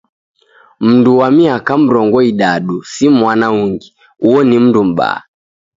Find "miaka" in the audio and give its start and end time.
1.31-1.77